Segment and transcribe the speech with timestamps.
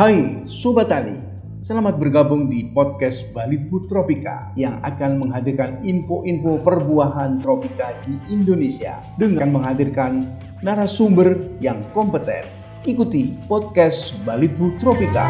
[0.00, 1.12] Hai Sobat Tani,
[1.60, 9.52] selamat bergabung di podcast Balitbu Tropika yang akan menghadirkan info-info perbuahan tropika di Indonesia dengan
[9.52, 10.24] menghadirkan
[10.64, 12.48] narasumber yang kompeten.
[12.88, 15.28] Ikuti podcast Balitbu Tropika.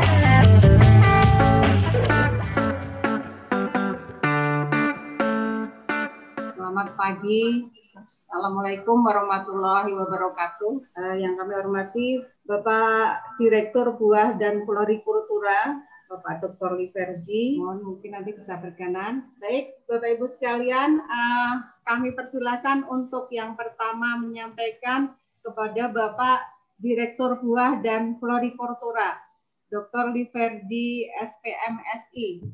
[6.54, 10.94] Selamat pagi, Assalamualaikum warahmatullahi wabarakatuh.
[10.94, 15.74] Uh, yang kami hormati Bapak Direktur Buah dan Florikultura,
[16.06, 16.78] Bapak Dr.
[16.78, 17.58] Liverji.
[17.58, 19.34] Mohon mungkin nanti bisa berkenan.
[19.42, 25.10] Baik, Bapak Ibu sekalian, uh, kami persilahkan untuk yang pertama menyampaikan
[25.42, 26.46] kepada Bapak
[26.78, 29.18] Direktur Buah dan Florikultura,
[29.66, 30.14] Dr.
[30.14, 32.46] Liverdi SPMSI.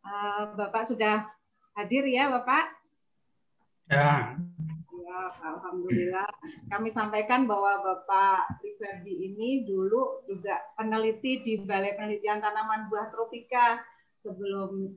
[0.00, 1.28] Uh, Bapak sudah
[1.76, 2.72] hadir ya, Bapak?
[3.92, 4.32] Ya.
[5.08, 6.28] Alhamdulillah.
[6.68, 13.80] Kami sampaikan bahwa Bapak Riverdi ini dulu juga peneliti di Balai Penelitian Tanaman Buah Tropika
[14.20, 14.92] sebelum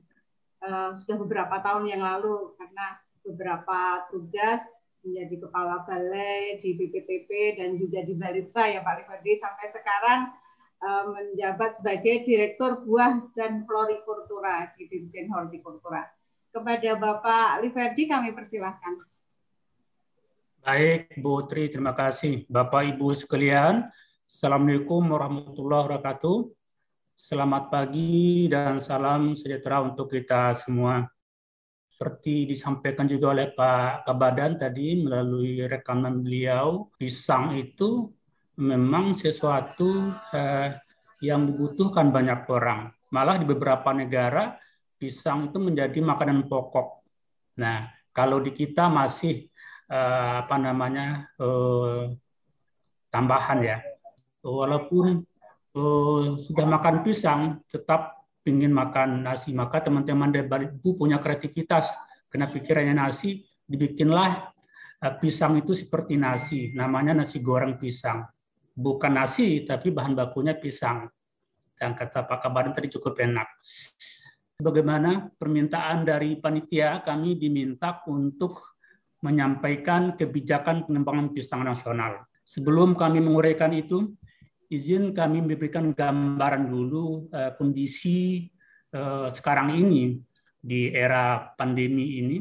[0.60, 4.60] uh, sudah beberapa tahun yang lalu karena beberapa tugas
[5.02, 10.20] menjadi kepala balai di BPTP dan juga di Balitsa ya Pak Riverdi sampai sekarang
[10.78, 16.06] uh, menjabat sebagai Direktur Buah dan Florikultura di Dirjen Hortikultura.
[16.52, 19.11] Kepada Bapak Liverdi kami persilahkan.
[20.62, 22.46] Baik, Bu Tri, terima kasih.
[22.46, 23.82] Bapak Ibu sekalian,
[24.22, 26.54] Assalamualaikum warahmatullahi wabarakatuh.
[27.18, 31.10] Selamat pagi dan salam sejahtera untuk kita semua.
[31.90, 38.14] Seperti disampaikan juga oleh Pak Kabadan tadi melalui rekaman beliau, pisang itu
[38.62, 40.78] memang sesuatu eh,
[41.26, 42.86] yang dibutuhkan banyak orang.
[43.10, 44.54] Malah di beberapa negara,
[44.94, 47.02] pisang itu menjadi makanan pokok.
[47.58, 49.50] Nah, kalau di kita masih
[49.92, 52.08] uh, apa namanya uh,
[53.12, 53.78] tambahan ya.
[54.40, 55.20] Walaupun
[55.76, 59.52] uh, sudah makan pisang, tetap ingin makan nasi.
[59.52, 60.48] Maka teman-teman dari
[60.80, 61.92] punya kreativitas.
[62.32, 64.56] Karena pikirannya nasi, dibikinlah
[65.20, 66.72] pisang itu seperti nasi.
[66.72, 68.24] Namanya nasi goreng pisang.
[68.72, 71.12] Bukan nasi, tapi bahan bakunya pisang.
[71.76, 73.46] Dan kata Pak Kabaran tadi cukup enak.
[74.62, 78.71] Bagaimana permintaan dari panitia, kami diminta untuk
[79.22, 82.26] menyampaikan kebijakan pengembangan pisang nasional.
[82.42, 84.12] Sebelum kami menguraikan itu,
[84.66, 88.50] izin kami memberikan gambaran dulu uh, kondisi
[88.92, 90.18] uh, sekarang ini
[90.58, 92.36] di era pandemi ini.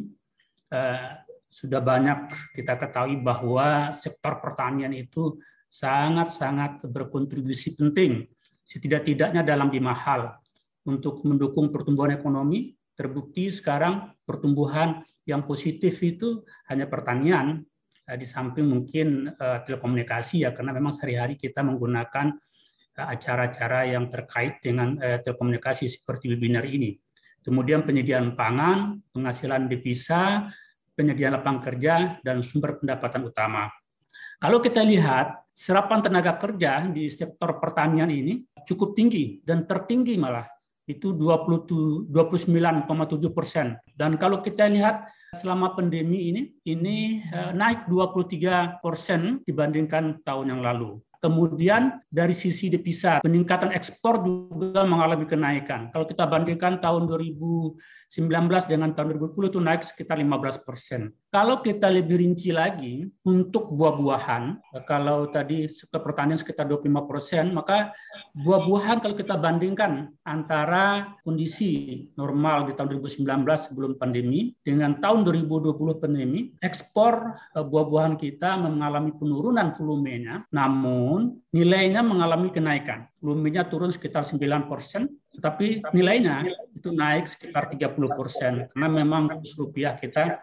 [0.72, 1.22] Uh,
[1.52, 5.36] sudah banyak kita ketahui bahwa sektor pertanian itu
[5.68, 8.24] sangat-sangat berkontribusi penting,
[8.64, 10.40] setidak-tidaknya dalam lima hal
[10.88, 12.74] untuk mendukung pertumbuhan ekonomi.
[12.96, 17.62] Terbukti sekarang pertumbuhan yang positif itu hanya pertanian,
[18.10, 22.34] eh, di samping mungkin uh, telekomunikasi ya, karena memang sehari-hari kita menggunakan
[22.98, 26.98] uh, acara-acara yang terkait dengan telekomunikasi seperti webinar ini.
[27.42, 30.54] Kemudian penyediaan pangan, penghasilan devisa,
[30.94, 33.66] penyediaan lapangan kerja, dan sumber pendapatan utama.
[34.38, 40.46] Kalau kita lihat serapan tenaga kerja di sektor pertanian ini cukup tinggi dan tertinggi malah
[40.90, 42.10] itu 29,7
[43.32, 43.78] persen.
[43.94, 50.62] Dan kalau kita lihat selama pandemi ini, ini eh, naik 23 persen dibandingkan tahun yang
[50.66, 51.00] lalu.
[51.22, 55.94] Kemudian dari sisi devisa, peningkatan ekspor juga mengalami kenaikan.
[55.94, 57.78] Kalau kita bandingkan tahun 2019
[58.66, 61.14] dengan tahun 2020 itu naik sekitar 15 persen.
[61.30, 67.94] Kalau kita lebih rinci lagi, untuk buah-buahan, kalau tadi sektor pertanian sekitar 25 persen, maka
[68.34, 76.02] buah-buahan kalau kita bandingkan antara kondisi normal di tahun 2019 sebelum pandemi dengan tahun 2020
[76.02, 83.04] pandemi, ekspor eh, buah-buahan kita mengalami penurunan volumenya, namun namun nilainya mengalami kenaikan.
[83.20, 89.28] Volumenya turun sekitar 9 persen, tetapi nilainya itu naik sekitar 30 persen karena memang
[89.60, 90.40] rupiah kita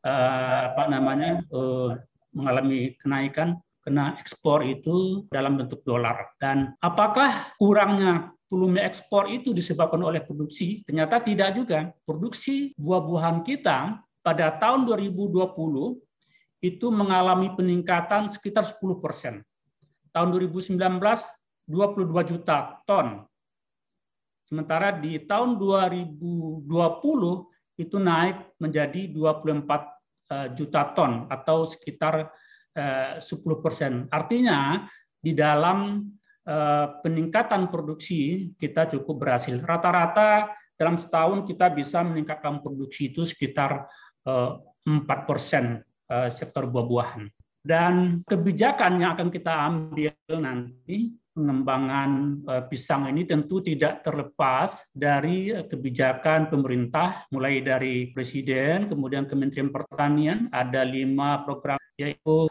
[0.00, 2.00] uh, apa namanya uh,
[2.32, 6.32] mengalami kenaikan karena ekspor itu dalam bentuk dolar.
[6.40, 10.80] Dan apakah kurangnya volume ekspor itu disebabkan oleh produksi?
[10.88, 11.92] Ternyata tidak juga.
[12.08, 15.44] Produksi buah-buahan kita pada tahun 2020
[16.64, 19.44] itu mengalami peningkatan sekitar 10 persen
[20.16, 20.80] tahun 2019
[21.68, 23.26] 22 juta ton.
[24.46, 26.64] Sementara di tahun 2020
[27.76, 29.66] itu naik menjadi 24
[30.32, 32.30] eh, juta ton atau sekitar
[32.72, 34.06] 10 eh, persen.
[34.08, 34.86] Artinya
[35.18, 36.08] di dalam
[36.46, 39.58] eh, peningkatan produksi kita cukup berhasil.
[39.58, 43.88] Rata-rata dalam setahun kita bisa meningkatkan produksi itu sekitar
[44.26, 44.84] 4
[45.24, 45.80] persen
[46.28, 47.35] sektor buah-buahan.
[47.66, 52.10] Dan kebijakan yang akan kita ambil nanti pengembangan
[52.46, 59.74] eh, pisang ini tentu tidak terlepas dari eh, kebijakan pemerintah, mulai dari Presiden, kemudian Kementerian
[59.74, 62.46] Pertanian, ada lima program yaitu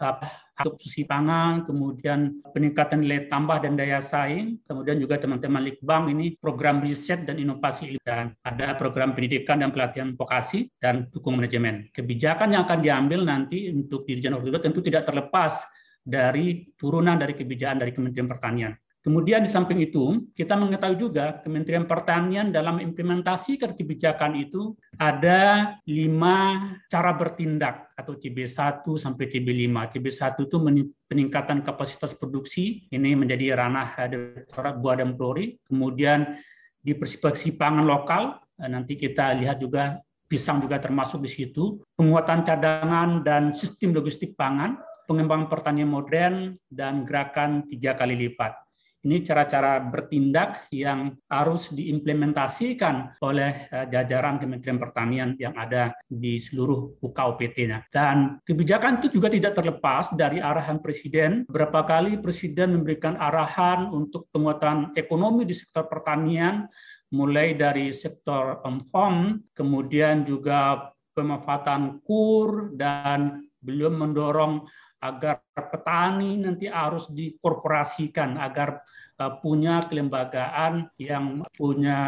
[0.64, 6.80] subsidi pangan, kemudian peningkatan nilai tambah dan daya saing, kemudian juga teman-teman Likbang ini program
[6.80, 11.92] riset dan inovasi dan ada program pendidikan dan pelatihan vokasi dan dukung manajemen.
[11.92, 15.68] Kebijakan yang akan diambil nanti untuk Dirjen Hortikultura tentu tidak terlepas
[16.06, 18.74] dari turunan dari kebijakan dari Kementerian Pertanian.
[19.06, 26.74] Kemudian di samping itu, kita mengetahui juga Kementerian Pertanian dalam implementasi kebijakan itu ada lima
[26.90, 29.70] cara bertindak atau CB1 sampai CB5.
[29.94, 30.58] CB1 itu
[31.06, 35.62] peningkatan kapasitas produksi, ini menjadi ranah Direktorat Buah dan Polri.
[35.70, 36.42] Kemudian
[36.82, 41.78] diversifikasi pangan lokal, nanti kita lihat juga pisang juga termasuk di situ.
[41.94, 48.65] Penguatan cadangan dan sistem logistik pangan, pengembangan pertanian modern, dan gerakan tiga kali lipat.
[49.06, 56.98] Ini cara-cara bertindak yang harus diimplementasikan oleh eh, jajaran Kementerian Pertanian yang ada di seluruh
[57.06, 57.86] UKOPT-nya.
[57.94, 61.46] Dan kebijakan itu juga tidak terlepas dari arahan Presiden.
[61.46, 66.66] Berapa kali Presiden memberikan arahan untuk penguatan ekonomi di sektor pertanian,
[67.14, 68.58] mulai dari sektor
[68.90, 74.66] farm, kemudian juga pemanfaatan kur, dan belum mendorong
[75.12, 78.82] agar petani nanti harus dikorporasikan agar
[79.20, 82.00] uh, punya kelembagaan yang punya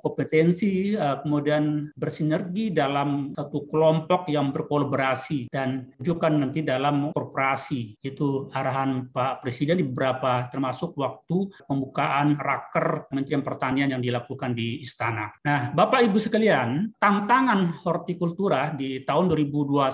[0.00, 8.48] kompetensi uh, kemudian bersinergi dalam satu kelompok yang berkolaborasi dan juga nanti dalam korporasi itu
[8.52, 15.30] arahan Pak Presiden di beberapa termasuk waktu pembukaan raker Kementerian Pertanian yang dilakukan di Istana.
[15.44, 19.84] Nah, Bapak Ibu sekalian, tantangan hortikultura di tahun 2021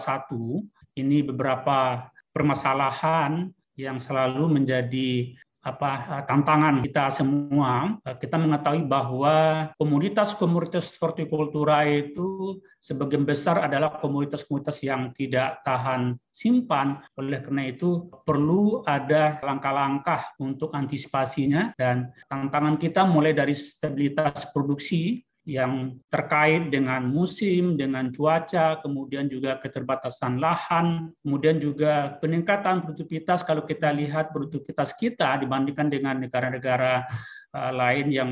[1.00, 8.00] ini beberapa permasalahan yang selalu menjadi apa tantangan kita semua.
[8.16, 17.04] Kita mengetahui bahwa komoditas-komoditas hortikultura itu sebagian besar adalah komoditas-komoditas yang tidak tahan simpan.
[17.20, 25.20] Oleh karena itu perlu ada langkah-langkah untuk antisipasinya dan tantangan kita mulai dari stabilitas produksi
[25.50, 33.66] yang terkait dengan musim, dengan cuaca, kemudian juga keterbatasan lahan, kemudian juga peningkatan produktivitas kalau
[33.66, 37.02] kita lihat produktivitas kita dibandingkan dengan negara-negara
[37.50, 38.30] uh, lain yang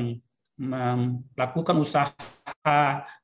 [0.59, 2.75] melakukan usaha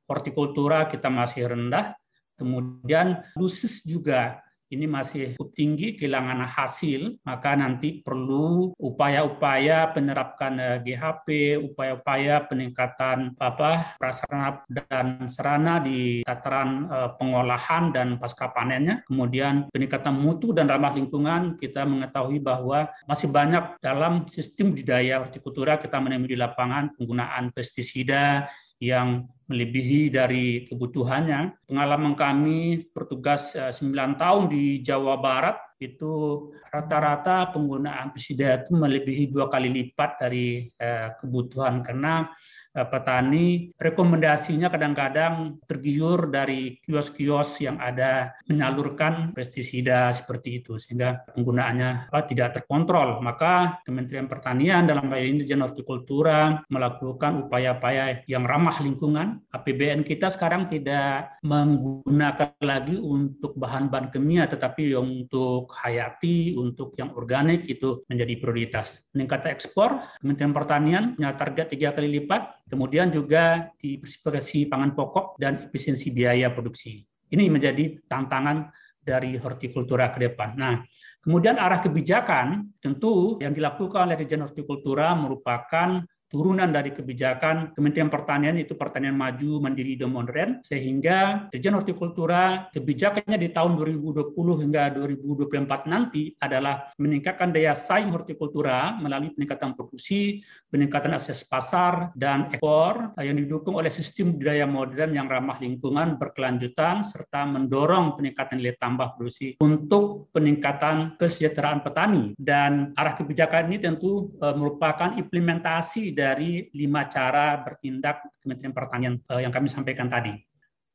[0.07, 1.95] hortikultura kita masih rendah.
[2.35, 4.43] Kemudian lusis juga
[4.75, 13.95] ini masih tinggi kehilangan hasil, maka nanti perlu upaya-upaya penerapkan eh, GHP, upaya-upaya peningkatan apa
[13.95, 19.01] prasarana dan sarana di tataran uh, pengolahan dan pasca panennya.
[19.07, 25.79] Kemudian peningkatan mutu dan ramah lingkungan, kita mengetahui bahwa masih banyak dalam sistem budidaya hortikultura
[25.79, 28.49] kita menemui di lapangan penggunaan pestisida
[28.81, 31.65] yang melebihi dari kebutuhannya.
[31.69, 39.27] Pengalaman kami bertugas 9 eh, tahun di Jawa Barat itu rata-rata penggunaan pestisida itu melebihi
[39.27, 42.31] dua kali lipat dari eh, kebutuhan karena
[42.75, 52.11] Eh, petani rekomendasinya kadang-kadang tergiur dari kios-kios yang ada menyalurkan pestisida seperti itu sehingga penggunaannya
[52.11, 58.75] apa, tidak terkontrol maka Kementerian Pertanian dalam hal ini Dirjen Hortikultura melakukan upaya-upaya yang ramah
[58.83, 67.13] lingkungan APBN kita sekarang tidak menggunakan lagi untuk bahan-bahan kimia tetapi untuk hayati untuk yang
[67.13, 73.69] organik itu menjadi prioritas meningkatkan ekspor Kementerian Pertanian punya target tiga kali lipat kemudian juga
[73.77, 77.05] diversifikasi pangan pokok dan efisiensi biaya produksi.
[77.29, 78.69] Ini menjadi tantangan
[79.05, 80.57] dari hortikultura ke depan.
[80.57, 80.81] Nah,
[81.21, 86.01] kemudian arah kebijakan tentu yang dilakukan oleh Dirjen Hortikultura merupakan
[86.35, 93.39] turunan dari kebijakan Kementerian Pertanian itu pertanian maju, mandiri, dan modern, sehingga Dirjen Hortikultura kebijakannya
[93.39, 101.15] di tahun 2020 hingga 2024 nanti adalah meningkatkan daya saing hortikultura melalui peningkatan produksi, peningkatan
[101.15, 107.47] akses pasar, dan ekspor yang didukung oleh sistem budaya modern yang ramah lingkungan berkelanjutan, serta
[107.47, 112.35] mendorong peningkatan nilai tambah produksi untuk peningkatan kesejahteraan petani.
[112.35, 119.13] Dan arah kebijakan ini tentu eh, merupakan implementasi dari dari lima cara bertindak Kementerian Pertanian
[119.29, 120.33] eh, yang kami sampaikan tadi.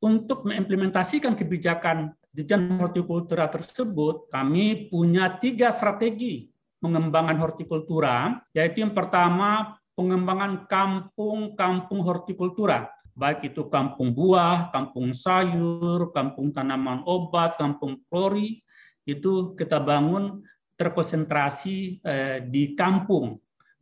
[0.03, 9.77] Untuk mengimplementasikan kebijakan Dirjen Hortikultura tersebut, kami punya tiga strategi pengembangan hortikultura, yaitu yang pertama
[9.93, 18.65] pengembangan kampung-kampung hortikultura, baik itu kampung buah, kampung sayur, kampung tanaman obat, kampung flori,
[19.05, 20.41] itu kita bangun
[20.81, 23.37] terkonsentrasi eh, di kampung.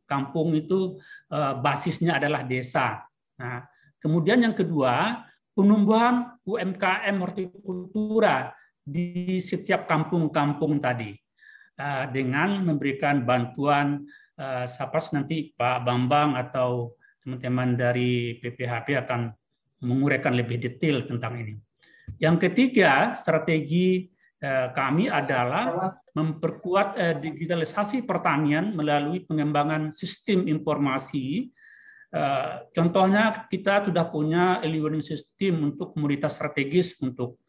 [0.08, 0.96] Kampung itu
[1.28, 3.04] eh, basisnya adalah desa.
[3.36, 3.62] Nah,
[4.00, 5.22] kemudian yang kedua,
[5.52, 11.12] penumbuhan UMKM hortikultura di setiap kampung-kampung tadi
[11.76, 14.08] eh, dengan memberikan bantuan
[14.70, 16.94] Sapas nanti Pak Bambang atau
[17.26, 19.34] teman-teman dari PPHP akan
[19.82, 21.58] menguraikan lebih detail tentang ini.
[22.22, 24.16] Yang ketiga, strategi Eh,
[24.70, 31.50] kami adalah memperkuat eh, digitalisasi pertanian melalui pengembangan sistem informasi.
[32.08, 37.42] Eh, contohnya kita sudah punya warning system untuk komoditas strategis untuk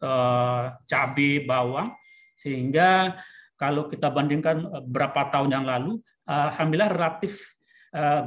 [0.90, 1.94] cabai, bawang,
[2.34, 3.22] sehingga
[3.54, 7.59] kalau kita bandingkan beberapa tahun yang lalu, alhamdulillah relatif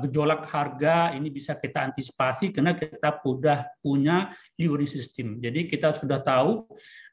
[0.02, 4.34] gejolak harga ini bisa kita antisipasi karena kita sudah punya
[4.68, 5.38] warning system.
[5.40, 6.66] Jadi kita sudah tahu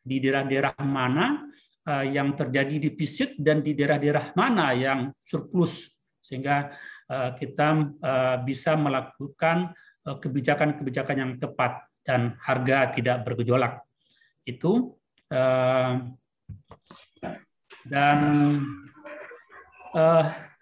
[0.03, 1.45] di daerah-daerah mana
[1.85, 5.89] eh, yang terjadi defisit dan di daerah-daerah mana yang surplus
[6.21, 6.73] sehingga
[7.09, 7.67] eh, kita
[8.01, 13.85] eh, bisa melakukan kebijakan-kebijakan yang tepat dan harga tidak bergejolak.
[14.41, 14.97] Itu
[17.85, 18.19] dan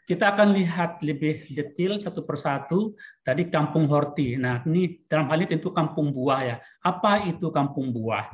[0.07, 2.95] kita akan lihat lebih detail satu persatu
[3.27, 4.39] tadi kampung horti.
[4.39, 6.55] Nah, ini dalam hal ini tentu kampung buah ya.
[6.79, 8.31] Apa itu kampung buah?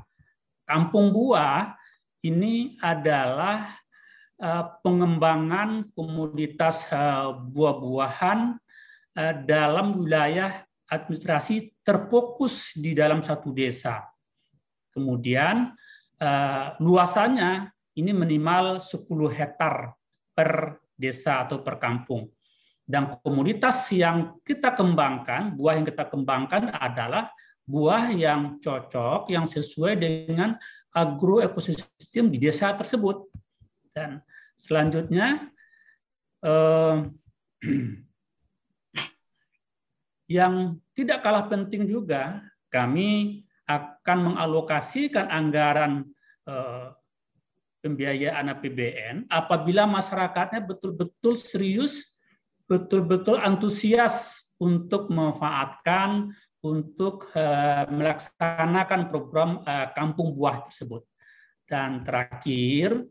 [0.70, 1.76] Kampung Buah
[2.24, 3.74] ini adalah
[4.38, 8.40] eh, pengembangan komoditas eh, buah-buahan
[9.18, 14.06] eh, dalam wilayah administrasi terfokus di dalam satu desa.
[14.94, 15.74] Kemudian
[16.78, 19.92] luasannya ini minimal 10 hektar
[20.38, 22.32] per desa atau per kampung.
[22.84, 27.32] Dan komoditas yang kita kembangkan, buah yang kita kembangkan adalah
[27.64, 30.60] buah yang cocok, yang sesuai dengan
[30.92, 33.28] agroekosistem di desa tersebut.
[33.96, 34.20] Dan
[34.60, 35.48] selanjutnya,
[36.44, 36.96] eh,
[40.40, 46.04] yang tidak kalah penting juga, kami akan mengalokasikan anggaran
[46.44, 46.88] eh,
[47.84, 52.16] pembiayaan APBN apabila masyarakatnya betul-betul serius,
[52.64, 56.32] betul-betul antusias untuk memanfaatkan
[56.64, 61.04] untuk uh, melaksanakan program uh, kampung buah tersebut.
[61.68, 63.04] Dan terakhir,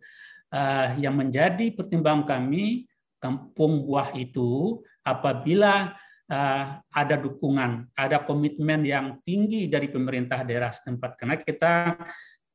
[0.49, 2.89] uh, yang menjadi pertimbangan kami,
[3.21, 5.93] kampung buah itu apabila
[6.33, 11.21] uh, ada dukungan, ada komitmen yang tinggi dari pemerintah daerah setempat.
[11.21, 12.01] Karena kita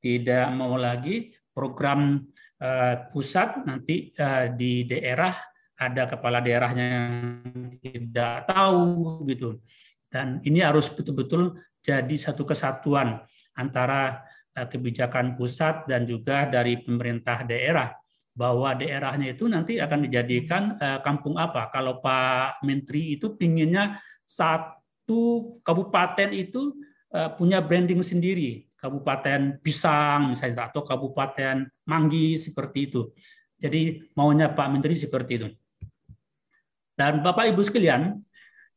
[0.01, 2.21] tidak mau lagi program
[2.61, 5.33] uh, pusat nanti uh, di daerah
[5.77, 7.09] ada kepala daerahnya yang
[7.81, 9.57] tidak tahu gitu
[10.13, 13.23] dan ini harus betul-betul jadi satu kesatuan
[13.55, 17.95] antara eh, kebijakan pusat dan juga dari pemerintah daerah
[18.37, 21.71] bahwa daerahnya itu nanti akan dijadikan eh, kampung apa.
[21.71, 23.97] Kalau Pak Menteri itu pinginnya
[24.27, 26.75] satu kabupaten itu
[27.15, 33.11] eh, punya branding sendiri, kabupaten Pisang misalnya atau kabupaten Manggi seperti itu.
[33.59, 35.47] Jadi maunya Pak Menteri seperti itu.
[36.97, 38.17] Dan Bapak Ibu sekalian,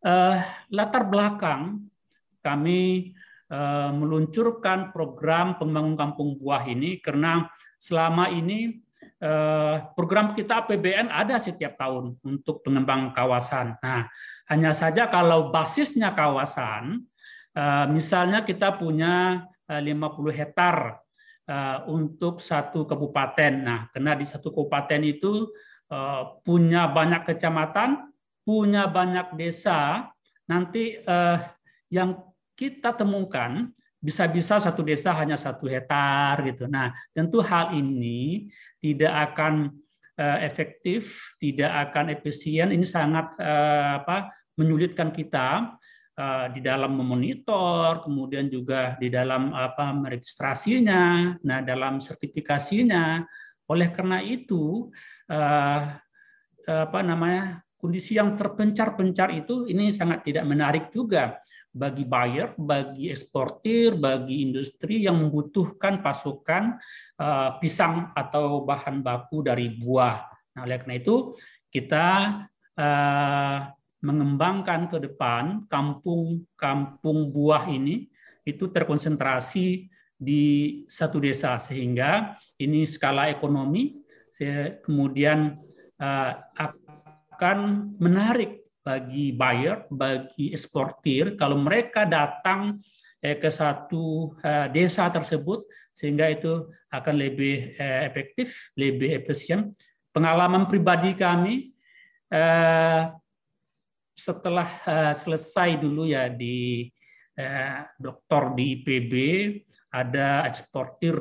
[0.05, 0.37] uh,
[0.69, 1.89] latar belakang
[2.45, 3.13] kami
[3.53, 7.49] uh, meluncurkan program pembangun kampung buah ini karena
[7.81, 8.81] selama ini
[9.21, 13.77] uh, program kita APBN ada setiap tahun untuk pengembang kawasan.
[13.81, 14.09] Nah,
[14.49, 17.05] hanya saja kalau basisnya kawasan,
[17.57, 20.99] uh, misalnya kita punya 50 hektar
[21.87, 23.55] untuk satu kabupaten.
[23.55, 25.47] Nah, karena di satu kabupaten itu
[26.43, 28.11] punya banyak kecamatan,
[28.43, 30.11] punya banyak desa,
[30.51, 31.39] nanti eh,
[31.87, 32.19] yang
[32.59, 36.67] kita temukan bisa-bisa satu desa hanya satu hektar gitu.
[36.67, 38.51] Nah, tentu hal ini
[38.83, 39.71] tidak akan
[40.19, 42.75] eh, efektif, tidak akan efisien.
[42.75, 45.79] Ini sangat eh, apa menyulitkan kita eh,
[46.53, 53.25] di dalam memonitor, kemudian juga di dalam apa meregistrasinya, nah dalam sertifikasinya.
[53.71, 54.91] Oleh karena itu
[55.31, 55.81] eh,
[56.67, 63.95] apa namanya kondisi yang terpencar-pencar itu ini sangat tidak menarik juga bagi buyer, bagi eksportir,
[63.97, 66.77] bagi industri yang membutuhkan pasokan
[67.23, 70.19] uh, pisang atau bahan baku dari buah.
[70.59, 71.39] Nah, oleh karena itu
[71.71, 72.07] kita
[74.01, 78.09] mengembangkan ke depan kampung-kampung buah ini
[78.49, 79.89] itu terkonsentrasi
[80.21, 80.45] di
[80.89, 84.01] satu desa sehingga ini skala ekonomi
[84.85, 85.57] kemudian
[86.01, 87.59] uh, akan
[88.01, 92.81] menarik bagi buyer, bagi eksportir kalau mereka datang
[93.21, 99.69] eh, ke satu eh, desa tersebut sehingga itu akan lebih eh, efektif, lebih efisien.
[100.11, 101.71] Pengalaman pribadi kami
[102.33, 103.03] eh,
[104.21, 106.85] setelah eh, selesai dulu ya di
[107.41, 109.15] eh, doktor di IPB
[109.97, 111.17] ada eksportir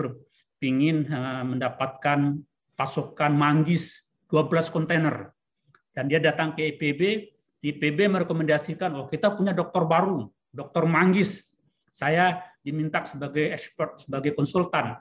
[0.59, 2.35] ingin eh, mendapatkan
[2.75, 5.31] pasokan manggis 12 kontainer.
[5.95, 7.01] Dan dia datang ke IPB
[7.59, 11.55] IPB merekomendasikan oh kita punya dokter baru dokter manggis.
[11.89, 14.99] Saya diminta sebagai expert sebagai konsultan.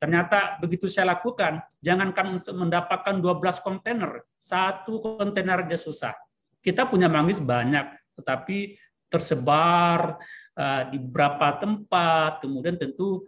[0.00, 6.16] Ternyata begitu saya lakukan, jangankan untuk mendapatkan 12 kontainer, satu kontainer aja susah.
[6.60, 8.76] Kita punya manggis banyak, tetapi
[9.10, 10.20] tersebar
[10.54, 13.24] uh, di beberapa tempat, kemudian tentu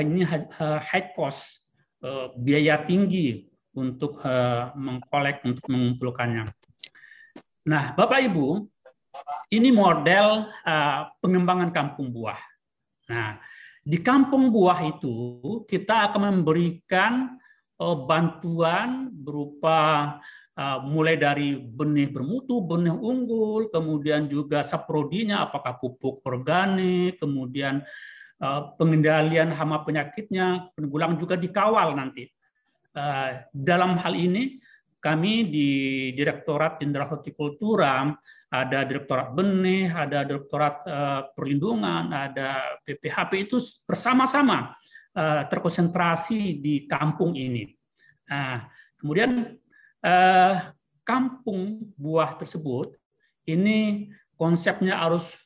[0.00, 1.70] ini high cost,
[2.02, 3.46] uh, biaya tinggi
[3.76, 6.50] untuk uh, mengkolek, untuk mengumpulkannya.
[7.68, 8.66] Nah, Bapak Ibu,
[9.52, 12.40] ini model uh, pengembangan kampung buah.
[13.10, 13.38] Nah,
[13.80, 17.34] di kampung buah itu kita akan memberikan
[17.80, 20.18] eh, bantuan berupa eh,
[20.84, 27.80] mulai dari benih bermutu, benih unggul, kemudian juga saprodinya, apakah pupuk organik, kemudian
[28.40, 32.28] eh, pengendalian hama penyakitnya, penanggulangan juga dikawal nanti.
[33.54, 34.58] Dalam hal ini
[34.98, 35.68] kami di
[36.10, 38.10] Direktorat Jenderal Hortikultura
[38.50, 40.82] ada direktorat benih, ada direktorat
[41.38, 44.74] perlindungan, ada PPHP itu bersama-sama
[45.46, 47.70] terkonsentrasi di kampung ini.
[48.26, 48.66] Nah,
[48.98, 49.54] kemudian
[50.04, 50.72] uh,
[51.04, 52.94] kampung buah tersebut
[53.48, 55.36] ini konsepnya harus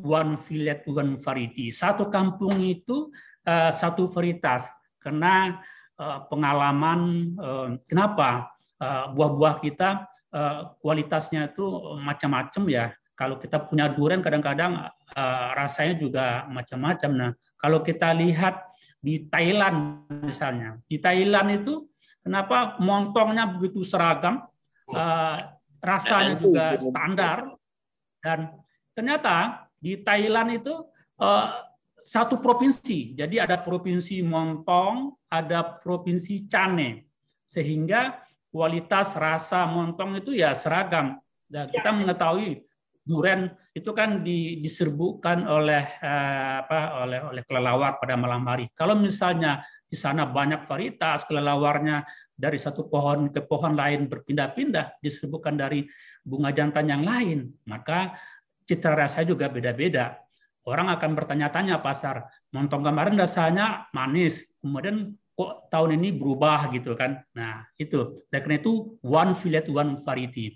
[0.00, 1.70] one village one variety.
[1.70, 3.12] Satu kampung itu
[3.46, 4.66] uh, satu varietas
[4.98, 5.60] karena
[6.00, 8.50] uh, pengalaman uh, kenapa
[8.80, 11.60] uh, buah-buah kita Eh, kualitasnya itu
[12.00, 12.88] macam-macam ya.
[13.12, 17.10] Kalau kita punya durian kadang-kadang eh, rasanya juga macam-macam.
[17.12, 18.64] Nah, kalau kita lihat
[18.96, 21.84] di Thailand misalnya, di Thailand itu
[22.22, 24.46] kenapa montongnya begitu seragam,
[24.88, 25.38] eh,
[25.82, 27.52] rasanya juga standar,
[28.22, 28.54] dan
[28.94, 30.74] ternyata di Thailand itu
[32.02, 33.14] satu provinsi.
[33.14, 37.06] Jadi ada provinsi Montong, ada provinsi Cane.
[37.46, 38.18] Sehingga
[38.50, 41.22] kualitas rasa montong itu ya seragam.
[41.46, 42.66] Dan kita mengetahui
[43.02, 44.22] durian itu kan
[44.62, 48.70] diserbukan oleh eh, apa oleh oleh kelelawar pada malam hari.
[48.72, 55.52] Kalau misalnya di sana banyak varietas kelelawarnya dari satu pohon ke pohon lain berpindah-pindah diserbukan
[55.52, 55.84] dari
[56.24, 58.16] bunga jantan yang lain, maka
[58.64, 60.16] citra rasa juga beda-beda.
[60.62, 62.22] Orang akan bertanya-tanya pasar,
[62.54, 67.18] montong kemarin rasanya manis, kemudian kok tahun ini berubah gitu kan.
[67.34, 68.14] Nah, itu.
[68.30, 70.54] Dan karena itu one village one variety.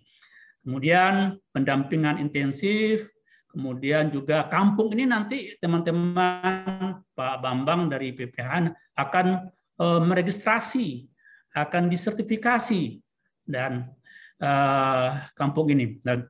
[0.66, 3.06] Kemudian pendampingan intensif,
[3.54, 9.46] kemudian juga kampung ini nanti teman-teman Pak Bambang dari PPH akan
[9.78, 11.06] uh, meregistrasi,
[11.54, 12.98] akan disertifikasi
[13.46, 13.94] dan
[14.42, 16.02] uh, kampung ini.
[16.02, 16.26] Dan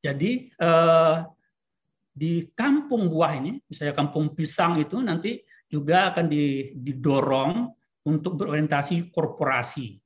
[0.00, 1.28] jadi uh,
[2.08, 6.24] di kampung buah ini, misalnya kampung pisang itu nanti juga akan
[6.72, 7.68] didorong
[8.08, 10.00] untuk berorientasi korporasi.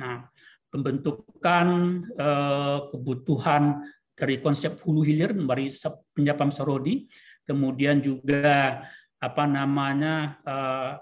[0.00, 0.28] Nah,
[0.76, 1.66] pembentukan
[2.12, 3.80] eh, kebutuhan
[4.12, 5.72] dari konsep hulu hilir dari
[6.12, 7.08] penjapan Sarodi,
[7.48, 8.84] kemudian juga
[9.16, 10.92] apa namanya eh,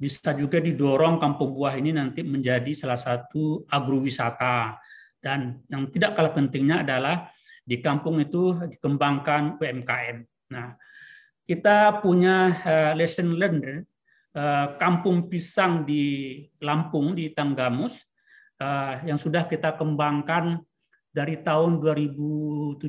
[0.00, 4.80] bisa juga didorong kampung buah ini nanti menjadi salah satu agrowisata.
[5.20, 7.28] Dan yang tidak kalah pentingnya adalah
[7.64, 10.20] di kampung itu dikembangkan UMKM.
[10.52, 10.76] Nah,
[11.48, 13.88] kita punya uh, lesson learned
[14.82, 18.02] kampung pisang di Lampung di Tanggamus
[19.04, 20.62] yang sudah kita kembangkan
[21.14, 22.86] dari tahun 2017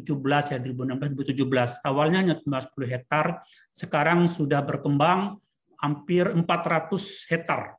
[0.54, 5.38] ya 2016 2017 awalnya hanya 10 hektar sekarang sudah berkembang
[5.82, 7.78] hampir 400 hektar.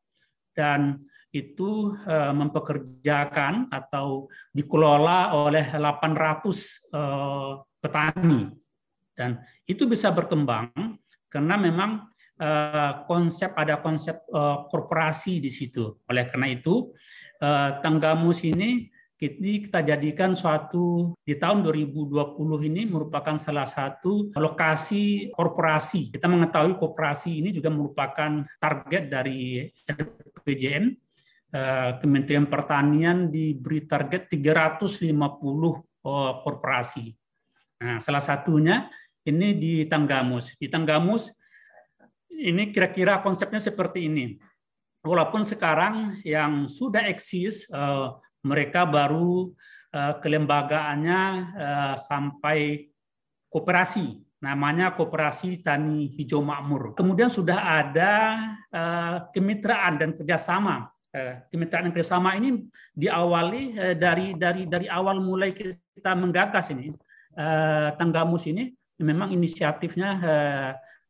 [0.56, 1.02] Dan
[1.34, 6.88] itu mempekerjakan atau dikelola oleh 800
[7.86, 8.50] petani.
[9.16, 10.68] Dan itu bisa berkembang
[11.32, 12.04] karena memang
[12.36, 16.04] eh, konsep ada konsep eh, korporasi di situ.
[16.10, 16.92] Oleh karena itu,
[17.82, 22.36] Tanggamus ini kita jadikan suatu di tahun 2020
[22.68, 26.12] ini merupakan salah satu lokasi korporasi.
[26.12, 30.92] Kita mengetahui korporasi ini juga merupakan target dari RPJN.
[32.02, 35.16] Kementerian Pertanian diberi target 350
[36.44, 37.16] korporasi.
[37.80, 38.92] Nah, salah satunya
[39.24, 40.52] ini di Tanggamus.
[40.60, 41.32] Di Tanggamus
[42.36, 44.36] ini kira-kira konsepnya seperti ini.
[45.06, 48.08] Walaupun sekarang yang sudah eksis eh,
[48.42, 49.54] mereka baru
[49.94, 51.22] eh, kelembagaannya
[51.54, 52.90] eh, sampai
[53.46, 54.26] kooperasi.
[54.36, 56.92] namanya Koperasi Tani Hijau Makmur.
[56.92, 58.36] Kemudian sudah ada
[59.32, 60.92] kemitraan dan kerjasama.
[61.48, 66.92] Kemitraan dan kerjasama ini diawali dari dari dari awal mulai kita menggagas ini
[67.96, 70.20] Tanggamus ini memang inisiatifnya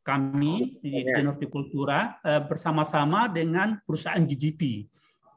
[0.06, 4.86] kami di Hortikultura uh, bersama-sama dengan perusahaan GGP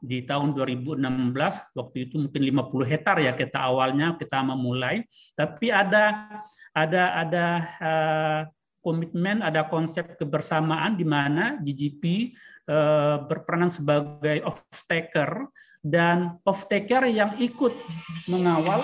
[0.00, 5.04] di tahun 2016 waktu itu mungkin 50 hektar ya kita awalnya kita memulai.
[5.36, 6.38] Tapi ada
[6.72, 7.46] ada ada
[7.82, 8.40] uh,
[8.80, 12.32] komitmen ada konsep kebersamaan di mana GGP
[12.64, 15.52] uh, eh, berperan sebagai off taker
[15.84, 17.76] dan off taker yang ikut
[18.24, 18.80] mengawal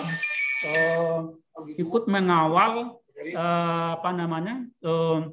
[0.68, 1.32] uh,
[1.80, 3.00] ikut mengawal
[3.32, 5.32] uh, apa namanya uh,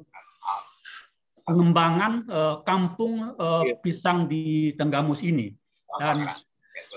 [1.44, 5.52] pengembangan uh, kampung uh, pisang di Tenggamus ini.
[6.00, 6.26] Dan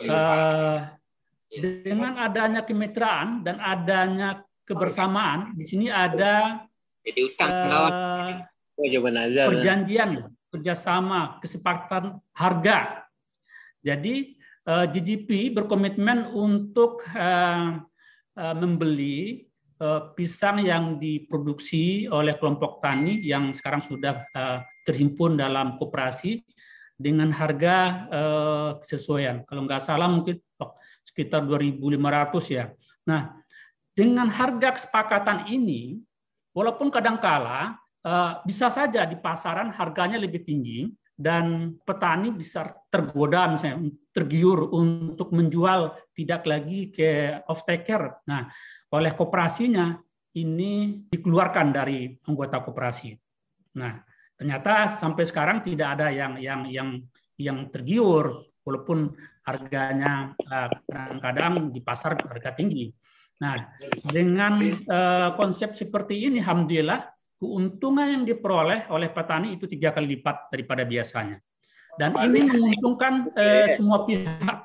[0.07, 0.77] uh,
[1.51, 6.63] dengan adanya kemitraan dan adanya kebersamaan, di sini ada
[7.07, 8.43] uh,
[9.47, 13.07] perjanjian kerjasama, kesepakatan harga.
[13.83, 14.35] Jadi
[14.67, 17.79] uh, GGP berkomitmen untuk uh,
[18.35, 19.46] uh, membeli
[20.17, 26.41] pisang yang diproduksi oleh kelompok tani yang sekarang sudah uh, terhimpun dalam koperasi
[26.97, 27.75] dengan harga
[28.09, 29.45] uh, kesesuaian.
[29.45, 30.73] Kalau nggak salah mungkin oh,
[31.05, 31.93] sekitar 2.500
[32.49, 32.73] ya.
[33.05, 33.37] Nah,
[33.93, 36.01] dengan harga kesepakatan ini,
[36.53, 37.77] walaupun kadangkala
[38.47, 40.87] bisa saja di pasaran harganya lebih tinggi
[41.17, 48.21] dan petani bisa tergoda misalnya tergiur untuk menjual tidak lagi ke off taker.
[48.29, 48.45] Nah,
[48.93, 49.99] oleh koperasinya
[50.37, 53.11] ini dikeluarkan dari anggota koperasi.
[53.77, 53.93] Nah,
[54.37, 56.89] Ternyata sampai sekarang tidak ada yang yang yang
[57.41, 62.93] yang tergiur walaupun harganya eh, kadang-kadang di pasar harga tinggi.
[63.37, 63.53] Nah,
[64.01, 64.57] dengan
[64.89, 67.05] uh, konsep seperti ini, alhamdulillah
[67.37, 71.37] keuntungan yang diperoleh oleh petani itu tiga kali lipat daripada biasanya.
[72.01, 74.57] Dan ini menguntungkan uh, semua pihak,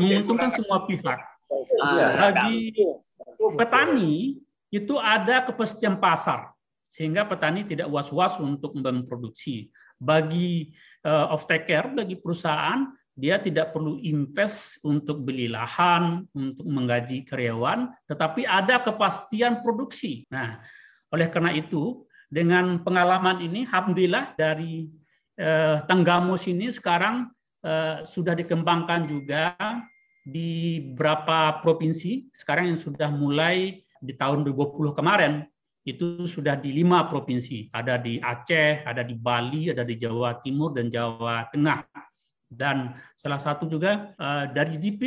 [0.00, 1.20] menguntungkan semua pihak.
[1.50, 2.72] Bagi
[3.54, 4.40] petani
[4.72, 6.54] itu ada kepastian pasar
[6.94, 9.70] sehingga petani tidak was-was untuk memproduksi.
[9.98, 10.70] Bagi
[11.02, 17.22] uh, eh, off taker, bagi perusahaan, dia tidak perlu invest untuk beli lahan, untuk menggaji
[17.26, 20.26] karyawan, tetapi ada kepastian produksi.
[20.30, 20.62] Nah,
[21.14, 24.90] oleh karena itu, dengan pengalaman ini, alhamdulillah dari
[25.38, 27.30] eh, Tanggamus ini sekarang
[27.62, 29.54] eh, sudah dikembangkan juga
[30.24, 32.32] di beberapa provinsi.
[32.32, 35.44] Sekarang yang sudah mulai di tahun 2020 kemarin
[35.84, 37.68] itu sudah di lima provinsi.
[37.68, 41.84] Ada di Aceh, ada di Bali, ada di Jawa Timur, dan Jawa Tengah.
[42.48, 45.02] Dan salah satu juga uh, dari GP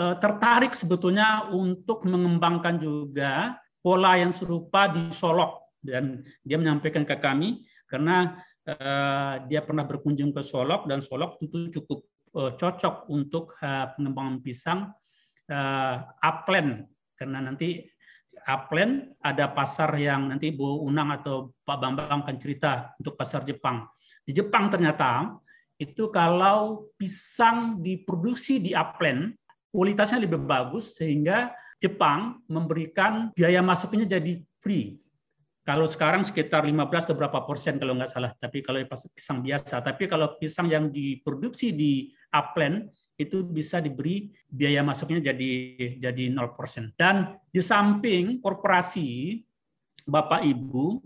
[0.00, 5.76] eh, tertarik sebetulnya untuk mengembangkan juga pola yang serupa di Solok.
[5.80, 11.72] Dan dia menyampaikan ke kami, karena uh, dia pernah berkunjung ke Solok, dan Solok itu
[11.80, 12.04] cukup
[12.36, 14.80] uh, cocok untuk uh, pengembangan pisang
[15.50, 16.86] uh, upland.
[17.16, 17.84] Karena nanti
[18.48, 23.84] Aplen ada pasar yang nanti Bu Unang atau Pak Bambang akan cerita untuk pasar Jepang.
[24.24, 25.36] Di Jepang ternyata
[25.76, 29.32] itu kalau pisang diproduksi di Aplen
[29.72, 35.00] kualitasnya lebih bagus sehingga Jepang memberikan biaya masuknya jadi free.
[35.64, 38.80] Kalau sekarang sekitar 15 atau berapa persen kalau nggak salah, tapi kalau
[39.14, 39.80] pisang biasa.
[39.80, 42.86] Tapi kalau pisang yang diproduksi di Aplen
[43.20, 45.52] itu bisa diberi biaya masuknya jadi
[46.00, 46.96] jadi 0%.
[46.96, 49.36] Dan di samping korporasi
[50.08, 51.04] Bapak Ibu,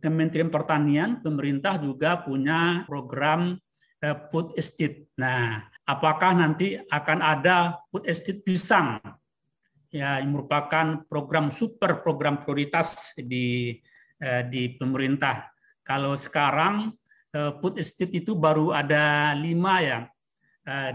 [0.00, 3.60] Kementerian Pertanian, pemerintah juga punya program
[4.00, 5.12] eh, food estate.
[5.20, 8.96] Nah, apakah nanti akan ada food estate pisang?
[9.92, 13.76] Ya, yang merupakan program super program prioritas di
[14.16, 15.52] eh, di pemerintah.
[15.84, 16.96] Kalau sekarang
[17.36, 20.10] eh, food estate itu baru ada lima ya, Eh,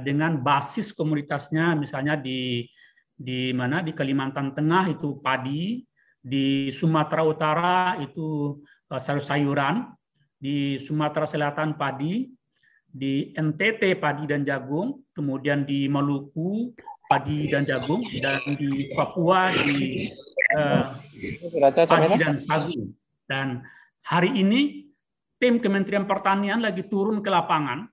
[0.03, 2.63] dengan basis komunitasnya misalnya di
[3.17, 3.81] di mana?
[3.81, 5.81] Di Kalimantan Tengah itu padi,
[6.21, 8.61] di Sumatera Utara itu
[8.93, 9.89] eh, sayur-sayuran,
[10.37, 12.29] di Sumatera Selatan padi,
[12.85, 16.71] di NTT padi dan jagung, kemudian di Maluku
[17.09, 20.11] padi dan jagung, dan di Papua di
[20.53, 20.93] uh,
[21.73, 22.85] padi dan sagu.
[23.27, 23.63] Dan
[24.05, 24.87] hari ini
[25.41, 27.87] tim Kementerian Pertanian lagi turun ke lapangan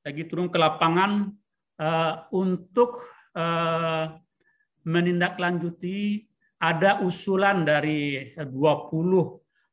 [0.00, 1.28] lagi turun ke lapangan
[1.76, 3.04] uh, untuk
[3.36, 4.16] uh,
[4.84, 6.24] menindaklanjuti
[6.60, 9.24] ada usulan dari 20 uh,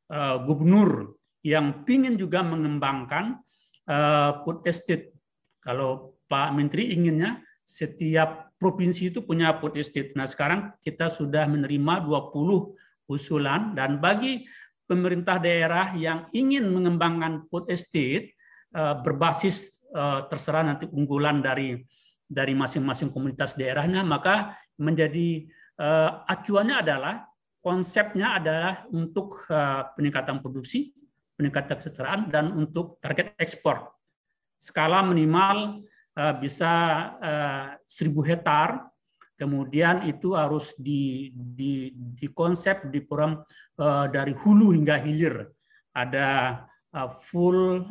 [0.08, 3.44] eh, gubernur yang ingin juga mengembangkan
[3.84, 5.12] uh, food estate.
[5.60, 10.16] Kalau Pak Menteri inginnya setiap provinsi itu punya food estate.
[10.16, 14.48] Nah sekarang kita sudah menerima 20 usulan dan bagi
[14.88, 18.32] pemerintah daerah yang ingin mengembangkan food estate
[18.74, 21.80] berbasis eh, terserah nanti unggulan dari
[22.28, 25.48] dari masing-masing komunitas daerahnya maka menjadi
[26.28, 27.22] acuannya adalah
[27.62, 29.46] konsepnya adalah untuk
[29.94, 30.90] peningkatan produksi,
[31.38, 33.86] peningkatan kesejahteraan dan untuk target ekspor.
[34.58, 35.86] Skala minimal
[36.42, 36.74] bisa
[37.86, 37.86] 1000
[38.26, 38.90] hektar
[39.38, 43.38] Kemudian itu harus di, di, di konsep di program
[44.10, 45.46] dari hulu hingga hilir.
[45.94, 46.58] Ada
[47.22, 47.86] full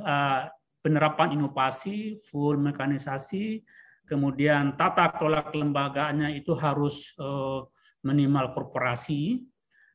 [0.88, 3.60] penerapan inovasi, full mekanisasi,
[4.08, 7.68] kemudian tata kelola kelembagaannya itu harus uh,
[8.08, 9.44] minimal korporasi,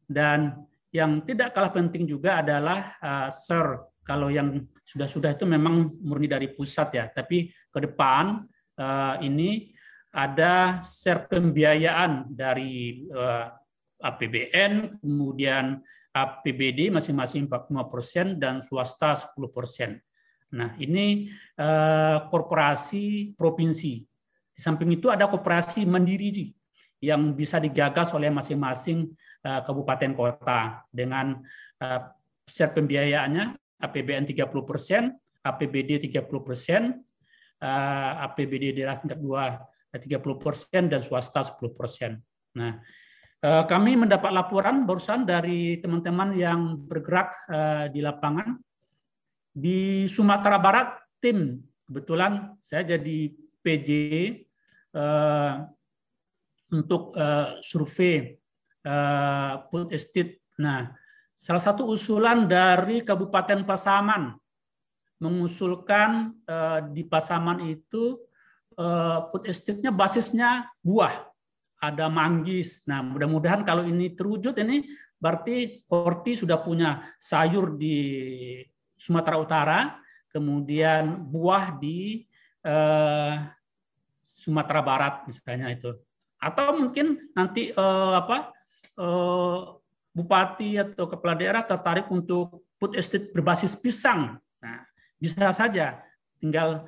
[0.04, 0.60] dan
[0.92, 3.88] yang tidak kalah penting juga adalah uh, SER.
[4.04, 8.44] Kalau yang sudah-sudah itu memang murni dari pusat ya, tapi ke depan
[8.76, 9.72] uh, ini
[10.12, 13.46] ada share pembiayaan dari eh,
[13.96, 15.80] APBN, kemudian
[16.12, 19.96] APBD masing-masing 45 persen dan swasta 10 persen.
[20.52, 24.04] Nah ini uh, korporasi provinsi.
[24.52, 26.52] Di samping itu ada korporasi mandiri
[27.02, 29.10] yang bisa digagas oleh masing-masing
[29.44, 31.40] uh, kabupaten kota dengan
[31.82, 32.00] uh,
[32.46, 35.10] share pembiayaannya APBN 30 persen,
[35.42, 37.02] APBD 30 persen,
[37.58, 42.16] uh, APBD daerah tingkat 2 30 persen dan swasta 10 persen.
[42.56, 42.80] Nah,
[43.44, 48.56] eh, kami mendapat laporan barusan dari teman-teman yang bergerak eh, di lapangan
[49.52, 53.30] di Sumatera Barat tim kebetulan saya jadi
[53.62, 53.90] PJ
[54.96, 55.54] eh,
[56.72, 57.12] untuk
[57.60, 58.32] survei
[59.68, 60.40] food estate.
[60.56, 60.88] Nah,
[61.36, 64.32] salah satu usulan dari Kabupaten Pasaman
[65.20, 66.32] mengusulkan
[66.96, 68.16] di Pasaman itu
[68.72, 71.28] Eh, food estate-nya basisnya buah,
[71.76, 72.80] ada manggis.
[72.88, 74.88] Nah, mudah-mudahan kalau ini terwujud ini
[75.20, 77.96] berarti Korti sudah punya sayur di
[79.02, 79.80] Sumatera Utara,
[80.30, 82.22] kemudian buah di
[82.62, 83.34] eh,
[84.22, 85.90] Sumatera Barat misalnya itu.
[86.38, 88.54] Atau mungkin nanti eh, apa
[88.94, 89.58] eh,
[90.14, 94.38] bupati atau kepala daerah tertarik untuk food estate berbasis pisang.
[94.62, 94.86] Nah,
[95.18, 95.98] bisa saja
[96.38, 96.86] tinggal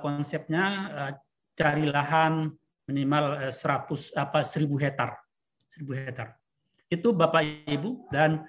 [0.00, 1.12] konsepnya eh,
[1.56, 2.48] cari lahan
[2.88, 5.10] minimal 100 eh, apa 1000 hektar.
[5.76, 6.28] 1000 hektar.
[6.90, 8.42] Itu Bapak Ibu dan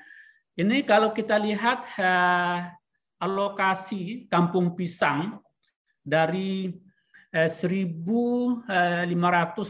[0.57, 1.85] ini kalau kita lihat
[3.21, 5.37] alokasi kampung pisang
[6.01, 6.73] dari
[7.31, 8.65] 1.500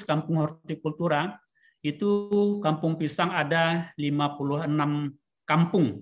[0.07, 1.37] kampung hortikultura
[1.83, 2.09] itu
[2.63, 5.13] kampung pisang ada 56
[5.45, 6.01] kampung.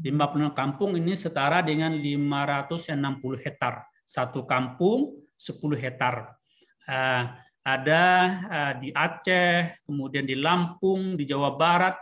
[0.00, 6.36] 56 kampung ini setara dengan 560 hektar satu kampung 10 hektar.
[6.84, 7.24] Eh,
[7.64, 8.04] ada
[8.44, 11.96] eh, di Aceh, kemudian di Lampung, di Jawa Barat,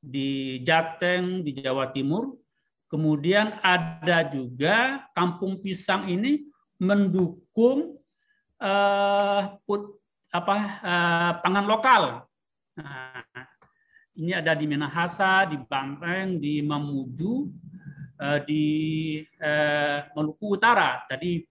[0.00, 2.32] di Jateng, di Jawa Timur.
[2.92, 6.44] Kemudian ada juga kampung pisang ini
[6.76, 7.96] mendukung
[8.60, 9.96] uh, put,
[10.28, 12.02] apa, uh, pangan lokal.
[12.76, 13.24] Nah,
[14.12, 17.48] ini ada di Minahasa, di Banteng, di Mamuju,
[18.22, 18.64] Eh, di
[19.26, 21.02] eh, Maluku Utara.
[21.10, 21.42] Tadi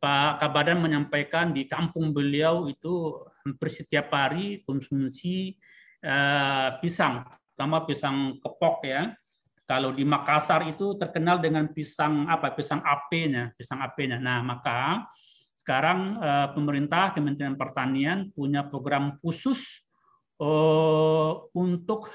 [0.00, 5.60] Pak Kabadan menyampaikan di kampung beliau itu hampir setiap hari konsumsi
[6.00, 7.20] eh, pisang,
[7.52, 9.12] terutama pisang kepok ya.
[9.66, 12.54] Kalau di Makassar itu terkenal dengan pisang apa?
[12.54, 14.22] Pisang AP-nya, pisang AP-nya.
[14.22, 15.10] Nah, maka
[15.58, 16.22] sekarang
[16.54, 19.82] pemerintah Kementerian Pertanian punya program khusus
[21.50, 22.14] untuk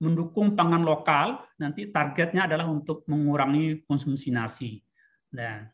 [0.00, 4.80] mendukung pangan lokal, nanti targetnya adalah untuk mengurangi konsumsi nasi.
[5.30, 5.68] Nah,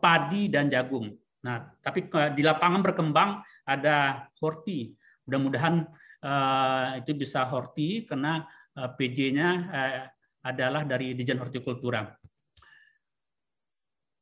[0.00, 1.16] padi dan jagung.
[1.46, 4.90] Nah, tapi di lapangan berkembang ada horti.
[5.30, 5.86] Mudah-mudahan
[6.26, 8.42] uh, itu bisa horti karena
[8.74, 10.10] uh, PJ-nya uh,
[10.42, 12.02] adalah dari Dijen Hortikultura.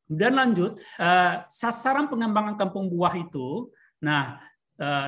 [0.05, 0.77] Dan lanjut,
[1.49, 3.73] sasaran pengembangan kampung buah itu,
[4.05, 4.37] nah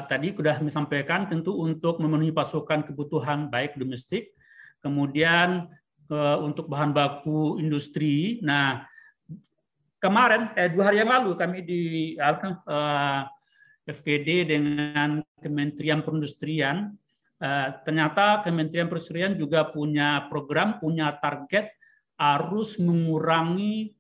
[0.09, 4.33] tadi sudah disampaikan tentu untuk memenuhi pasokan kebutuhan baik domestik,
[4.81, 5.69] kemudian
[6.41, 8.41] untuk bahan baku industri.
[8.41, 8.89] Nah,
[10.07, 13.27] kemarin eh, dua hari yang lalu kami di uh,
[13.83, 16.95] FPD dengan Kementerian Perindustrian
[17.43, 21.75] uh, ternyata Kementerian Perindustrian juga punya program punya target
[22.15, 23.91] harus mengurangi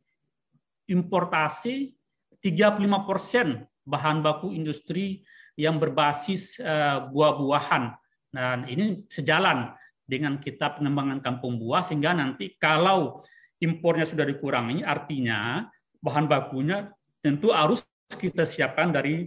[0.87, 1.91] importasi
[2.39, 5.27] 35 persen bahan baku industri
[5.59, 7.85] yang berbasis uh, buah-buahan.
[8.31, 9.73] Dan ini sejalan
[10.07, 13.19] dengan kita pengembangan kampung buah sehingga nanti kalau
[13.59, 15.65] impornya sudah dikurangi artinya
[16.07, 19.27] bahan bakunya tentu harus kita siapkan dari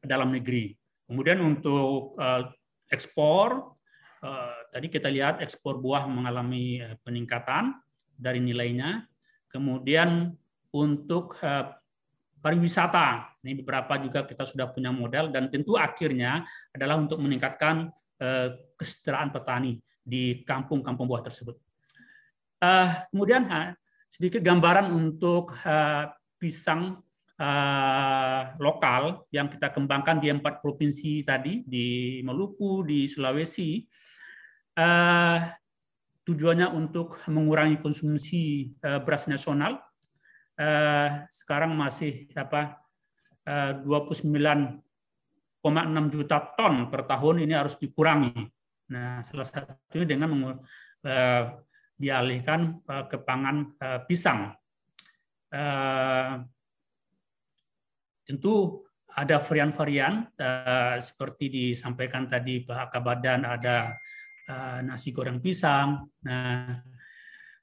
[0.00, 0.72] dalam negeri.
[1.04, 2.48] Kemudian untuk uh,
[2.88, 3.76] ekspor,
[4.24, 7.76] uh, tadi kita lihat ekspor buah mengalami eh, peningkatan
[8.16, 9.04] dari nilainya.
[9.52, 10.32] Kemudian
[10.72, 11.36] untuk
[12.40, 17.92] pariwisata, ini beberapa juga kita sudah punya model dan tentu akhirnya adalah untuk meningkatkan
[18.80, 21.60] kesejahteraan petani di kampung-kampung buah tersebut.
[23.12, 23.44] Kemudian
[24.12, 26.04] sedikit gambaran untuk uh,
[26.36, 27.00] pisang
[27.40, 33.80] uh, lokal yang kita kembangkan di empat provinsi tadi di Maluku, di Sulawesi.
[34.76, 35.40] Uh,
[36.28, 39.80] tujuannya untuk mengurangi konsumsi uh, beras nasional.
[40.60, 42.84] Uh, sekarang masih apa
[43.48, 44.76] uh, 29,6
[46.12, 48.44] juta ton per tahun ini harus dikurangi.
[48.92, 50.60] Nah, salah satunya dengan
[51.96, 54.52] dialihkan uh, ke pangan uh, pisang.
[55.52, 56.42] Uh,
[58.24, 58.80] tentu
[59.12, 60.24] ada varian-varian
[61.04, 63.92] seperti disampaikan tadi Pak Kabadan ada
[64.88, 66.08] nasi goreng pisang.
[66.24, 66.80] Nah,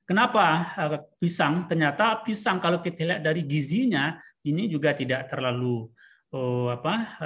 [0.05, 0.77] kenapa
[1.17, 1.65] pisang?
[1.65, 4.13] Ternyata pisang kalau kita lihat dari gizinya
[4.45, 5.89] ini juga tidak terlalu
[6.37, 7.17] oh, apa?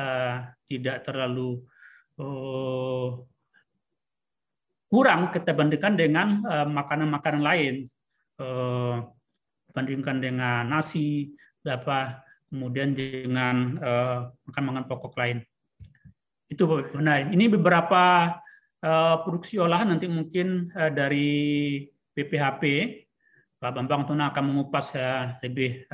[0.63, 1.59] Tidak terlalu
[2.23, 3.27] oh,
[4.93, 7.75] kurang kita bandingkan dengan eh, makanan-makanan lain.
[8.33, 8.97] Uh,
[9.77, 11.37] bandingkan dengan nasi
[11.69, 13.77] apa kemudian dengan
[14.49, 15.37] makan-makan pokok lain.
[16.49, 17.29] Itu benar.
[17.29, 18.33] Ini beberapa
[19.21, 21.81] produksi olahan nanti mungkin dari
[22.13, 22.63] BPHP
[23.61, 24.93] Pak Bambang Tuna akan mengupas
[25.45, 25.85] lebih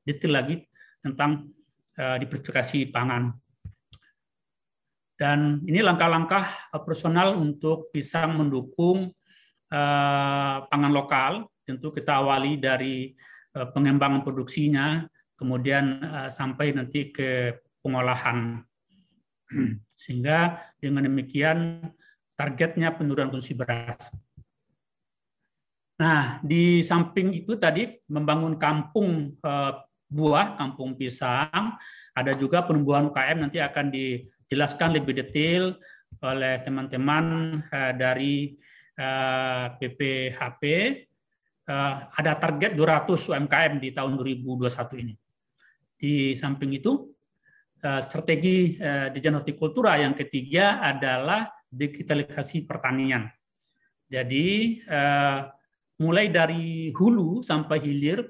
[0.00, 0.56] detail lagi
[1.04, 1.52] tentang
[1.96, 3.36] diversifikasi pangan
[5.22, 9.14] dan ini langkah-langkah personal untuk bisa mendukung
[9.70, 11.46] uh, pangan lokal.
[11.62, 13.14] Tentu kita awali dari
[13.54, 15.06] uh, pengembangan produksinya,
[15.38, 18.66] kemudian sampai nanti ke pengolahan.
[20.02, 21.86] Sehingga dengan demikian
[22.34, 24.10] targetnya penurunan konsumsi beras.
[26.02, 29.38] Nah, di samping itu tadi membangun kampung
[30.12, 31.80] buah, kampung pisang,
[32.12, 35.80] ada juga penumbuhan UKM nanti akan dijelaskan lebih detail
[36.20, 37.24] oleh teman-teman
[37.72, 38.34] eh, dari
[39.80, 40.62] PPHP.
[40.62, 40.88] Eh,
[41.72, 45.14] eh, ada target 200 UMKM di tahun 2021 ini.
[45.96, 47.14] Di samping itu,
[48.02, 48.78] strategi
[49.14, 53.30] Dijen Hortikultura yang ketiga adalah digitalisasi pertanian.
[54.10, 54.82] Jadi
[56.02, 58.26] mulai dari hulu sampai hilir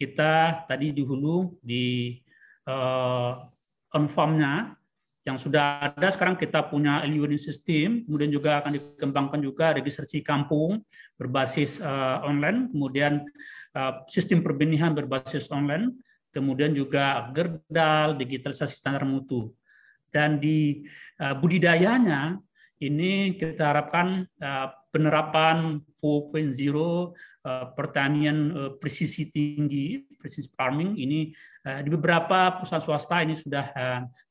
[0.00, 2.16] kita tadi di hulu di
[2.64, 3.36] uh,
[3.92, 4.72] on farm-nya
[5.28, 10.80] yang sudah ada sekarang kita punya e-learning system, kemudian juga akan dikembangkan juga registrasi kampung
[11.20, 13.28] berbasis uh, online, kemudian
[13.76, 15.92] uh, sistem perbenihan berbasis online,
[16.32, 19.52] kemudian juga gerdal, digitalisasi standar mutu.
[20.08, 20.88] Dan di
[21.20, 22.40] uh, budidayanya
[22.80, 27.29] ini kita harapkan uh, penerapan 4.0 Eh,
[27.72, 31.32] pertanian eh, presisi tinggi, presisi farming ini
[31.64, 33.72] eh, di beberapa perusahaan swasta ini sudah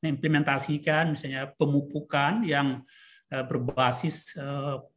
[0.01, 2.85] mengimplementasikan misalnya pemupukan yang
[3.29, 4.33] berbasis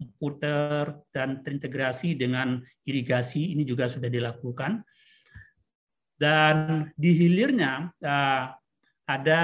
[0.01, 4.81] komputer dan terintegrasi dengan irigasi ini juga sudah dilakukan.
[6.17, 7.93] Dan di hilirnya
[9.05, 9.43] ada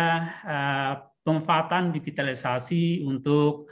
[1.20, 3.68] pemanfaatan digitalisasi untuk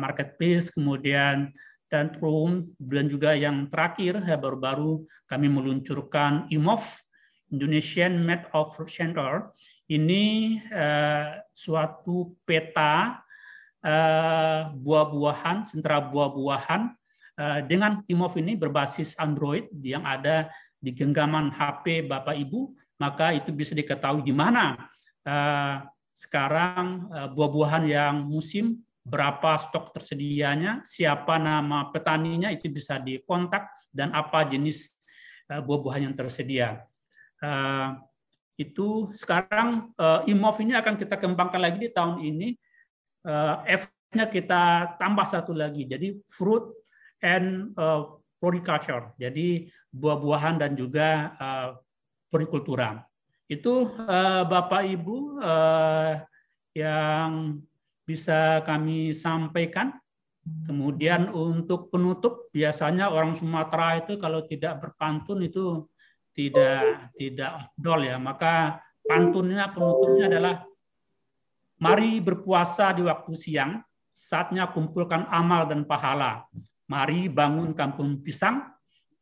[0.00, 1.52] marketplace, kemudian
[1.90, 6.80] Tantrum, dan juga yang terakhir ya baru-baru kami meluncurkan IMOV,
[7.50, 9.50] Indonesian Map of Center.
[9.90, 13.18] Ini uh, suatu peta
[13.82, 16.82] uh, buah-buahan, sentra buah-buahan
[17.34, 20.46] uh, dengan IMOV ini berbasis Android yang ada
[20.78, 22.70] di genggaman HP Bapak Ibu,
[23.02, 24.78] maka itu bisa diketahui di mana
[25.26, 25.82] uh,
[26.14, 34.12] sekarang uh, buah-buahan yang musim berapa stok tersedianya, siapa nama petaninya itu bisa dikontak dan
[34.12, 34.92] apa jenis
[35.48, 36.84] uh, buah-buahan yang tersedia.
[37.40, 37.96] Uh,
[38.60, 39.88] itu sekarang
[40.28, 42.52] IMOV ini akan kita kembangkan lagi di tahun ini.
[43.64, 46.68] F-nya kita tambah satu lagi, jadi fruit
[47.24, 47.72] and
[48.36, 51.32] floriculture, jadi buah-buahan dan juga
[52.28, 53.00] florikultura.
[53.48, 53.96] Itu
[54.44, 55.40] Bapak Ibu
[56.76, 57.64] yang
[58.10, 59.94] bisa kami sampaikan.
[60.66, 65.86] Kemudian untuk penutup biasanya orang Sumatera itu kalau tidak berpantun itu
[66.34, 68.18] tidak tidak dol ya.
[68.18, 70.66] Maka pantunnya penutupnya adalah
[71.78, 73.78] mari berpuasa di waktu siang,
[74.10, 76.50] saatnya kumpulkan amal dan pahala.
[76.90, 78.66] Mari bangun kampung pisang,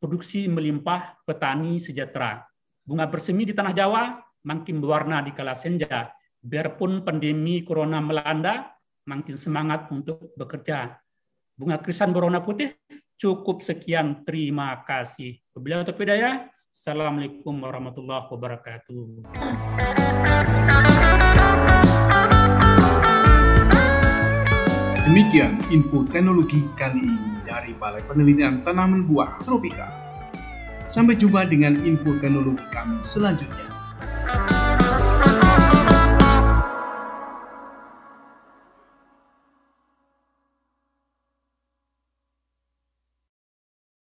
[0.01, 2.41] produksi melimpah, petani sejahtera.
[2.81, 6.09] Bunga bersemi di tanah Jawa, makin berwarna di kala senja.
[6.39, 8.78] Biarpun pandemi corona melanda,
[9.09, 11.01] makin semangat untuk bekerja.
[11.57, 12.77] Bunga krisan berwarna putih,
[13.17, 15.41] cukup sekian, terima kasih.
[15.57, 19.01] Beliau Topidaya, Assalamualaikum warahmatullahi wabarakatuh.
[25.09, 29.89] Demikian info teknologi kali ini dari Balai Penelitian Tanaman Buah Tropika.
[30.85, 33.68] Sampai jumpa dengan info teknologi kami selanjutnya.